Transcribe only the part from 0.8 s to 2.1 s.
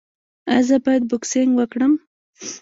باید بوکسینګ وکړم؟